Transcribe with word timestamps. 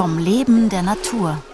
vom 0.00 0.16
Leben 0.16 0.70
der 0.70 0.80
Natur. 0.80 1.44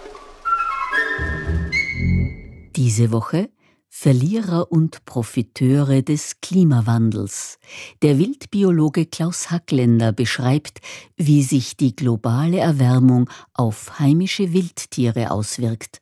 Diese 2.77 3.11
Woche 3.11 3.49
Verlierer 3.89 4.71
und 4.71 5.03
Profiteure 5.03 6.01
des 6.01 6.39
Klimawandels. 6.39 7.59
Der 8.01 8.17
Wildbiologe 8.17 9.05
Klaus 9.05 9.51
Hackländer 9.51 10.13
beschreibt, 10.13 10.79
wie 11.17 11.43
sich 11.43 11.75
die 11.75 11.93
globale 11.93 12.59
Erwärmung 12.59 13.29
auf 13.53 13.99
heimische 13.99 14.53
Wildtiere 14.53 15.29
auswirkt. 15.29 15.99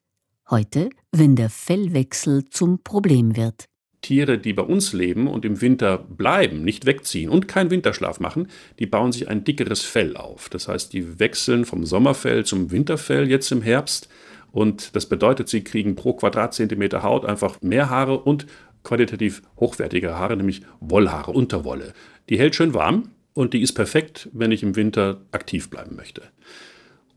Heute, 0.48 0.91
wenn 1.12 1.36
der 1.36 1.50
Fellwechsel 1.50 2.46
zum 2.52 2.84
Problem 2.84 3.36
wird. 3.36 3.66
Tiere, 4.05 4.37
die 4.37 4.53
bei 4.53 4.61
uns 4.61 4.93
leben 4.93 5.27
und 5.27 5.45
im 5.45 5.61
Winter 5.61 5.97
bleiben, 5.97 6.63
nicht 6.63 6.85
wegziehen 6.85 7.27
und 7.27 7.47
keinen 7.47 7.71
Winterschlaf 7.71 8.19
machen, 8.19 8.50
die 8.77 8.86
bauen 8.86 9.11
sich 9.11 9.29
ein 9.29 9.43
dickeres 9.43 9.82
Fell 9.82 10.15
auf. 10.15 10.47
Das 10.50 10.68
heißt, 10.68 10.93
die 10.93 11.19
wechseln 11.19 11.65
vom 11.65 11.87
Sommerfell 11.87 12.46
zum 12.46 12.69
Winterfell 12.69 13.27
jetzt 13.27 13.51
im 13.51 13.63
Herbst. 13.63 14.07
Und 14.51 14.96
das 14.96 15.07
bedeutet, 15.07 15.49
sie 15.49 15.63
kriegen 15.63 15.96
pro 15.96 16.13
Quadratzentimeter 16.13 17.01
Haut 17.01 17.25
einfach 17.25 17.63
mehr 17.63 17.89
Haare 17.89 18.19
und 18.19 18.46
qualitativ 18.83 19.41
hochwertige 19.60 20.13
Haare, 20.13 20.37
nämlich 20.37 20.61
Wollhaare, 20.79 21.32
Unterwolle. 21.32 21.93
Die 22.29 22.37
hält 22.37 22.54
schön 22.54 22.75
warm 22.75 23.10
und 23.33 23.55
die 23.55 23.61
ist 23.63 23.74
perfekt, 23.74 24.29
wenn 24.33 24.51
ich 24.51 24.61
im 24.61 24.75
Winter 24.75 25.21
aktiv 25.32 25.71
bleiben 25.71 25.96
möchte. 25.96 26.21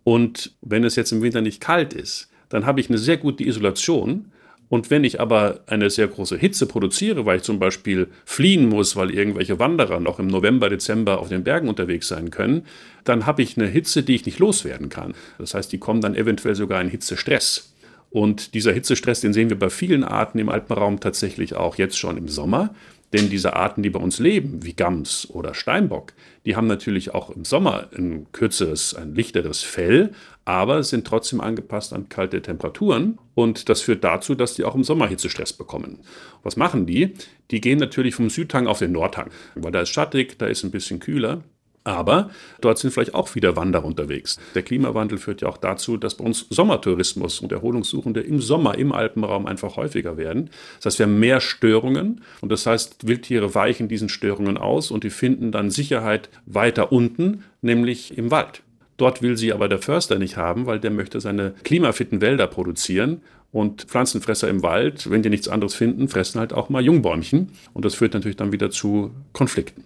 Und 0.05 0.57
wenn 0.63 0.85
es 0.85 0.97
jetzt 0.97 1.13
im 1.13 1.21
Winter 1.21 1.43
nicht 1.43 1.61
kalt 1.61 1.93
ist, 1.93 2.31
dann 2.49 2.65
habe 2.65 2.81
ich 2.81 2.89
eine 2.89 2.97
sehr 2.97 3.19
gute 3.19 3.45
Isolation 3.45 4.33
und 4.69 4.91
wenn 4.91 5.05
ich 5.05 5.21
aber 5.21 5.61
eine 5.67 5.89
sehr 5.89 6.09
große 6.09 6.37
Hitze 6.37 6.67
produziere, 6.67 7.25
weil 7.25 7.39
ich 7.39 7.43
zum 7.43 7.59
Beispiel 7.59 8.09
fliehen 8.25 8.69
muss, 8.69 8.97
weil 8.97 9.11
irgendwelche 9.11 9.59
Wanderer 9.59 10.01
noch 10.01 10.19
im 10.19 10.27
November, 10.27 10.69
Dezember 10.69 11.21
auf 11.21 11.29
den 11.29 11.45
Bergen 11.45 11.69
unterwegs 11.69 12.09
sein 12.09 12.31
können, 12.31 12.67
dann 13.05 13.25
habe 13.25 13.43
ich 13.43 13.57
eine 13.57 13.67
Hitze, 13.67 14.03
die 14.03 14.15
ich 14.15 14.27
nicht 14.27 14.39
loswerden 14.39 14.91
kann. 14.91 15.15
Das 15.39 15.55
heißt, 15.55 15.73
die 15.73 15.79
kommen 15.79 16.03
dann 16.03 16.15
eventuell 16.15 16.55
sogar 16.55 16.81
in 16.83 16.89
Hitzestress. 16.89 17.73
Und 18.11 18.55
dieser 18.55 18.73
Hitzestress, 18.73 19.21
den 19.21 19.33
sehen 19.33 19.51
wir 19.51 19.59
bei 19.59 19.71
vielen 19.71 20.05
Arten 20.05 20.39
im 20.39 20.49
Alpenraum 20.49 21.01
tatsächlich 21.01 21.55
auch 21.55 21.77
jetzt 21.77 21.99
schon 21.99 22.17
im 22.17 22.29
Sommer. 22.29 22.75
Denn 23.13 23.31
diese 23.31 23.57
Arten, 23.57 23.83
die 23.83 23.91
bei 23.91 24.01
uns 24.01 24.19
leben, 24.19 24.63
wie 24.65 24.75
Gams 24.75 25.29
oder 25.31 25.55
Steinbock, 25.55 26.13
die 26.45 26.57
haben 26.57 26.67
natürlich 26.67 27.15
auch 27.15 27.31
im 27.31 27.45
Sommer 27.45 27.89
ein 27.97 28.27
kürzeres, 28.33 28.95
ein 28.95 29.15
lichteres 29.15 29.63
Fell, 29.63 30.13
aber 30.45 30.83
sind 30.83 31.07
trotzdem 31.07 31.41
angepasst 31.41 31.93
an 31.93 32.09
kalte 32.09 32.43
Temperaturen. 32.43 33.19
Und 33.35 33.69
das 33.69 33.81
führt 33.81 34.05
dazu, 34.05 34.35
dass 34.35 34.55
die 34.55 34.65
auch 34.65 34.75
im 34.75 34.85
Sommer 34.85 35.07
Hitzestress 35.07 35.53
bekommen. 35.53 36.01
Was 36.43 36.57
machen 36.57 36.87
die? 36.87 37.15
Die 37.51 37.61
gehen 37.61 37.79
natürlich 37.79 38.15
vom 38.15 38.31
Südhang 38.31 38.67
auf 38.67 38.81
den 38.81 38.93
Nordhang, 38.93 39.31
weil 39.55 39.73
da 39.73 39.81
ist 39.81 39.91
schattig, 39.91 40.39
da 40.39 40.47
ist 40.47 40.65
ein 40.65 40.71
bisschen 40.71 41.01
kühler. 41.01 41.43
Aber 41.89 42.29
dort 42.61 42.77
sind 42.79 42.91
vielleicht 42.91 43.15
auch 43.15 43.35
wieder 43.35 43.57
Wanderer 43.57 43.87
unterwegs. 43.87 44.39
Der 44.55 44.63
Klimawandel 44.63 45.17
führt 45.17 45.41
ja 45.41 45.49
auch 45.49 45.57
dazu, 45.57 45.97
dass 45.97 46.17
bei 46.17 46.25
uns 46.25 46.45
Sommertourismus 46.51 47.41
und 47.41 47.51
Erholungssuchende 47.51 48.21
im 48.21 48.43
Sommer 48.43 48.77
im 48.77 48.93
Alpenraum 48.93 49.47
einfach 49.47 49.77
häufiger 49.77 50.19
werden. 50.19 50.51
Das 50.77 50.85
heißt, 50.85 50.99
wir 50.99 51.07
haben 51.07 51.19
mehr 51.19 51.41
Störungen 51.41 52.21
und 52.43 52.53
das 52.53 52.67
heißt, 52.67 53.09
Wildtiere 53.09 53.55
weichen 53.55 53.89
diesen 53.89 54.11
Störungen 54.11 54.59
aus 54.59 54.91
und 54.91 55.03
die 55.03 55.09
finden 55.09 55.51
dann 55.51 55.71
Sicherheit 55.71 56.29
weiter 56.45 56.93
unten, 56.93 57.45
nämlich 57.63 58.19
im 58.19 58.31
Wald. 58.31 58.63
Dort 58.99 59.23
will 59.23 59.39
sie 59.39 59.55
aber 59.55 59.71
der 59.71 59.79
Förster 59.79 60.19
nicht 60.19 60.37
haben, 60.37 60.67
weil 60.67 60.81
der 60.81 60.91
möchte 60.91 61.23
seine 61.23 61.55
klimafitten 61.65 62.21
Wälder 62.21 62.49
produzieren. 62.49 63.23
Und 63.51 63.85
Pflanzenfresser 63.85 64.49
im 64.49 64.63
Wald, 64.63 65.11
wenn 65.11 65.23
die 65.23 65.31
nichts 65.31 65.49
anderes 65.49 65.75
finden, 65.75 66.09
fressen 66.09 66.39
halt 66.39 66.53
auch 66.53 66.69
mal 66.69 66.85
Jungbäumchen. 66.85 67.53
Und 67.73 67.87
das 67.87 67.95
führt 67.95 68.13
natürlich 68.13 68.37
dann 68.37 68.53
wieder 68.53 68.71
zu 68.71 69.13
Konflikten. 69.33 69.85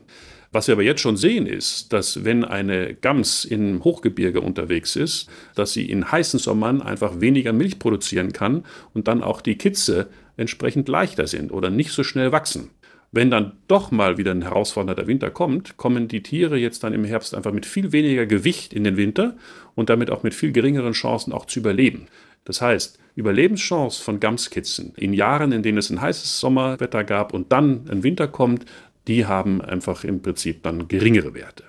Was 0.53 0.69
wir 0.69 0.75
aber 0.75 0.83
jetzt 0.83 1.01
schon 1.01 1.17
sehen, 1.17 1.47
ist, 1.47 1.95
dass 1.95 2.25
wenn 2.25 2.45
eine 2.45 2.93
Gams 2.95 3.47
im 3.47 3.83
Hochgebirge 3.83 4.43
unterwegs 4.43 4.97
ist, 4.97 5.31
dass 5.55 5.73
sie 5.73 5.89
in 5.89 6.13
heißen 6.13 6.39
Sommern 6.39 6.83
einfach 6.83 7.21
weniger 7.23 7.55
Milch 7.55 7.79
produzieren 7.79 8.35
kann 8.35 8.65
und 8.93 9.09
dann 9.09 9.23
auch 9.23 9.41
die 9.41 9.57
Kitze 9.57 10.09
entsprechend 10.37 10.89
leichter 10.89 11.27
sind 11.27 11.53
oder 11.53 11.71
nicht 11.71 11.93
so 11.93 12.05
schnell 12.05 12.33
wachsen. 12.33 12.69
Wenn 13.13 13.31
dann 13.31 13.53
doch 13.67 13.91
mal 13.91 14.19
wieder 14.19 14.31
ein 14.31 14.43
herausfordernder 14.43 15.07
Winter 15.07 15.31
kommt, 15.31 15.79
kommen 15.79 16.09
die 16.09 16.23
Tiere 16.23 16.57
jetzt 16.57 16.85
dann 16.85 16.93
im 16.93 17.05
Herbst 17.05 17.35
einfach 17.35 17.53
mit 17.53 17.65
viel 17.65 17.93
weniger 17.93 18.27
Gewicht 18.27 18.75
in 18.75 18.85
den 18.85 18.99
Winter 18.99 19.37
und 19.75 19.89
damit 19.89 20.11
auch 20.11 20.23
mit 20.23 20.35
viel 20.35 20.53
geringeren 20.53 20.93
Chancen 20.93 21.33
auch 21.33 21.47
zu 21.47 21.61
überleben. 21.61 22.07
Das 22.45 22.61
heißt, 22.61 22.99
Überlebenschance 23.15 24.03
von 24.03 24.19
Gamskitzen 24.19 24.95
in 24.97 25.13
Jahren, 25.13 25.53
in 25.53 25.63
denen 25.63 25.79
es 25.79 25.91
ein 25.91 26.01
heißes 26.01 26.41
Sommerwetter 26.41 27.05
gab 27.05 27.35
und 27.35 27.53
dann 27.53 27.87
ein 27.91 28.03
Winter 28.03 28.27
kommt, 28.29 28.65
die 29.09 29.27
haben 29.27 29.61
einfach 29.61 30.05
im 30.05 30.23
Prinzip 30.23 30.63
dann 30.63 30.89
geringere 30.89 31.35
Werte. 31.35 31.65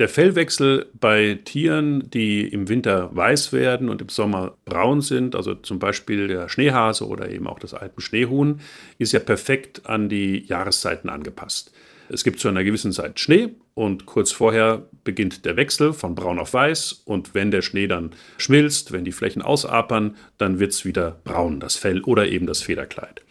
Der 0.00 0.08
Fellwechsel 0.08 0.90
bei 0.94 1.38
Tieren, 1.44 2.10
die 2.10 2.48
im 2.48 2.68
Winter 2.68 3.14
weiß 3.14 3.52
werden 3.52 3.88
und 3.88 4.02
im 4.02 4.08
Sommer 4.08 4.56
braun 4.64 5.00
sind, 5.00 5.36
also 5.36 5.54
zum 5.54 5.78
Beispiel 5.78 6.26
der 6.26 6.48
Schneehase 6.48 7.06
oder 7.06 7.30
eben 7.30 7.46
auch 7.46 7.60
das 7.60 7.74
Alpenschneehuhn, 7.74 8.60
ist 8.98 9.12
ja 9.12 9.20
perfekt 9.20 9.82
an 9.86 10.08
die 10.08 10.46
Jahreszeiten 10.46 11.08
angepasst. 11.08 11.70
Es 12.08 12.24
gibt 12.24 12.40
zu 12.40 12.48
einer 12.48 12.64
gewissen 12.64 12.90
Zeit 12.90 13.20
Schnee 13.20 13.54
und 13.74 14.04
kurz 14.04 14.32
vorher 14.32 14.88
beginnt 15.04 15.44
der 15.44 15.56
Wechsel 15.56 15.92
von 15.92 16.16
braun 16.16 16.40
auf 16.40 16.52
weiß 16.52 16.92
und 17.04 17.34
wenn 17.34 17.52
der 17.52 17.62
Schnee 17.62 17.86
dann 17.86 18.10
schmilzt, 18.36 18.90
wenn 18.90 19.04
die 19.04 19.12
Flächen 19.12 19.42
ausapern, 19.42 20.16
dann 20.38 20.58
wird 20.58 20.72
es 20.72 20.84
wieder 20.84 21.20
braun, 21.22 21.60
das 21.60 21.76
Fell 21.76 22.02
oder 22.02 22.26
eben 22.26 22.46
das 22.46 22.62
Federkleid. 22.62 23.22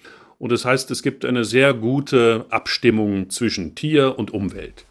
Und 0.44 0.52
das 0.52 0.66
heißt, 0.66 0.92
es 0.92 1.04
gibt 1.04 1.24
eine 1.24 1.46
sehr 1.46 1.74
gute 1.74 2.48
Abstimmung 2.50 3.30
zwischen 3.30 3.76
Tier 3.76 4.20
und 4.20 4.34
Umwelt. 4.34 4.84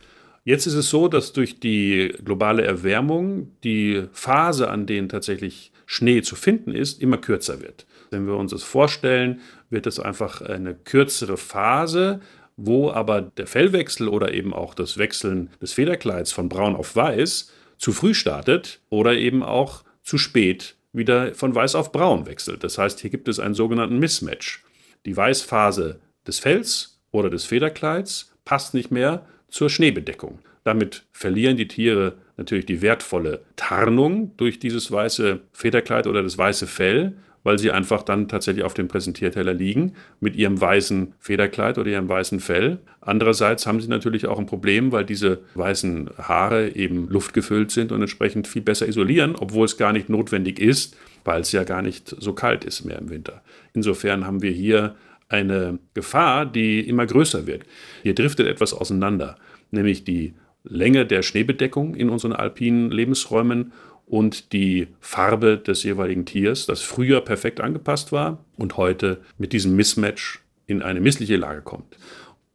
Jetzt 0.45 0.67
ist 0.67 0.73
es 0.73 0.89
so, 0.89 1.09
dass 1.09 1.35
durch 1.35 1.61
die 1.61 2.15
globale 2.25 2.63
Erwärmung 2.63 3.53
die 3.63 4.05
Phase, 4.15 4.71
an 4.71 4.87
denen 4.87 5.11
tatsächlich 5.11 5.71
Schnee 5.85 6.23
zu 6.23 6.37
finden 6.37 6.73
ist, 6.73 7.03
immer 7.03 7.19
kürzer 7.19 7.61
wird. 7.61 7.85
Wenn 8.09 8.27
wir 8.27 8.37
uns 8.37 8.53
das 8.53 8.63
vorstellen, 8.63 9.43
wird 9.69 9.87
es 9.87 10.01
einfach 10.01 10.41
eine 10.41 10.75
kürzere 10.75 11.37
Phase, 11.37 12.21
wo 12.57 12.91
aber 12.91 13.21
der 13.21 13.47
Fellwechsel 13.47 14.09
oder 14.09 14.33
eben 14.33 14.55
auch 14.55 14.73
das 14.73 14.97
Wechseln 14.97 15.51
des 15.61 15.75
Federkleids 15.75 16.33
von 16.33 16.49
braun 16.49 16.75
auf 16.75 16.97
weiß 16.97 17.53
zu 17.77 17.93
früh 17.93 18.15
startet 18.15 18.81
oder 18.89 19.19
eben 19.19 19.43
auch 19.43 19.85
zu 20.03 20.17
spät 20.17 20.77
wieder 20.95 21.35
von 21.35 21.55
weiß 21.55 21.75
auf 21.75 21.93
braun 21.93 22.25
wechselt. 22.25 22.65
Das 22.65 22.79
heißt, 22.79 23.01
hier 23.01 23.11
gibt 23.11 23.29
es 23.29 23.39
einen 23.39 23.55
sogenannten 23.55 23.99
Mismatch. 23.99 24.65
Die 25.07 25.17
Weißphase 25.17 26.01
des 26.27 26.39
Fells 26.39 27.01
oder 27.11 27.31
des 27.31 27.45
Federkleids 27.45 28.33
passt 28.45 28.75
nicht 28.75 28.91
mehr 28.91 29.27
zur 29.49 29.71
Schneebedeckung. 29.71 30.39
Damit 30.65 31.05
verlieren 31.13 31.57
die 31.57 31.69
Tiere 31.69 32.15
natürlich 32.37 32.67
die 32.67 32.83
wertvolle 32.83 33.43
Tarnung 33.57 34.37
durch 34.37 34.59
dieses 34.59 34.91
weiße 34.91 35.41
Federkleid 35.53 36.07
oder 36.07 36.23
das 36.23 36.39
weiße 36.39 36.67
Fell, 36.67 37.15
weil 37.45 37.59
sie 37.59 37.71
einfach 37.71 38.03
dann 38.03 38.29
tatsächlich 38.29 38.65
auf 38.65 38.75
dem 38.75 38.89
Präsentierteller 38.89 39.55
liegen 39.55 39.95
mit 40.21 40.37
ihrem 40.37 40.61
weißen 40.61 41.15
Federkleid 41.19 41.79
oder 41.79 41.91
ihrem 41.91 42.09
weißen 42.09 42.41
Fell. 42.41 42.79
Andererseits 43.01 43.67
haben 43.67 43.81
sie 43.81 43.89
natürlich 43.89 44.27
auch 44.27 44.39
ein 44.39 44.47
Problem, 44.47 44.93
weil 44.93 45.05
diese 45.05 45.41
weißen 45.55 46.11
Haare 46.19 46.75
eben 46.77 47.09
luftgefüllt 47.09 47.71
sind 47.71 47.93
und 47.93 48.01
entsprechend 48.01 48.47
viel 48.47 48.63
besser 48.63 48.87
isolieren, 48.87 49.35
obwohl 49.37 49.65
es 49.65 49.77
gar 49.77 49.93
nicht 49.93 50.09
notwendig 50.09 50.61
ist, 50.61 50.97
weil 51.25 51.41
es 51.41 51.53
ja 51.53 51.65
gar 51.65 51.83
nicht 51.83 52.15
so 52.19 52.33
kalt 52.33 52.65
ist 52.65 52.85
mehr 52.85 52.99
im 52.99 53.11
Winter. 53.11 53.43
Insofern 53.75 54.27
haben 54.27 54.43
wir 54.43 54.53
hier 54.53 54.95
eine 55.29 55.79
Gefahr, 55.95 56.47
die 56.47 56.81
immer 56.81 57.07
größer 57.07 57.47
wird. 57.47 57.63
Hier 58.03 58.15
driftet 58.15 58.47
etwas 58.47 58.75
auseinander, 58.75 59.37
nämlich 59.71 60.05
die 60.05 60.35
Länge 60.65 61.07
der 61.07 61.23
Schneebedeckung 61.23 61.95
in 61.95 62.09
unseren 62.09 62.33
alpinen 62.33 62.91
Lebensräumen 62.91 63.73
und 64.07 64.53
die 64.53 64.89
Farbe 65.01 65.59
des 65.59 65.83
jeweiligen 65.85 66.25
Tiers, 66.25 66.67
das 66.67 66.83
früher 66.83 67.21
perfekt 67.21 67.61
angepasst 67.61 68.13
war 68.13 68.45
und 68.57 68.77
heute 68.77 69.21
mit 69.39 69.53
diesem 69.53 69.77
Mismatch 69.77 70.41
in 70.67 70.83
eine 70.83 71.01
missliche 71.01 71.37
Lage 71.37 71.63
kommt. 71.63 71.97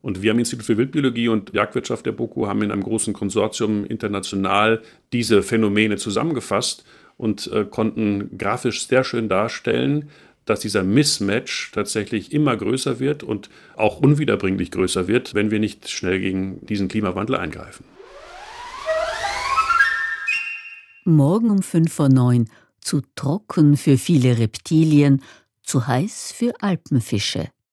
Und 0.01 0.21
wir 0.21 0.31
am 0.31 0.39
Institut 0.39 0.65
für 0.65 0.77
Wildbiologie 0.77 1.27
und 1.27 1.53
Jagdwirtschaft 1.53 2.05
der 2.05 2.11
BOKU 2.11 2.47
haben 2.47 2.61
in 2.61 2.71
einem 2.71 2.83
großen 2.83 3.13
Konsortium 3.13 3.85
international 3.85 4.81
diese 5.11 5.43
Phänomene 5.43 5.97
zusammengefasst 5.97 6.85
und 7.17 7.51
äh, 7.51 7.65
konnten 7.65 8.37
grafisch 8.37 8.87
sehr 8.87 9.03
schön 9.03 9.27
darstellen, 9.27 10.09
dass 10.45 10.61
dieser 10.61 10.83
Mismatch 10.83 11.71
tatsächlich 11.73 12.31
immer 12.31 12.55
größer 12.55 12.99
wird 12.99 13.23
und 13.23 13.49
auch 13.75 13.99
unwiederbringlich 13.99 14.71
größer 14.71 15.07
wird, 15.07 15.33
wenn 15.33 15.51
wir 15.51 15.59
nicht 15.59 15.89
schnell 15.89 16.19
gegen 16.19 16.65
diesen 16.65 16.87
Klimawandel 16.87 17.35
eingreifen. 17.35 17.83
Morgen 21.15 21.49
um 21.51 21.61
5 21.61 21.91
vor 21.91 22.09
9 22.09 22.49
zu 22.81 23.01
trocken 23.15 23.77
für 23.77 23.97
viele 23.97 24.37
Reptilien, 24.37 25.23
zu 25.63 25.87
heiß 25.87 26.33
für 26.33 26.53
Alpenfische. 26.61 27.49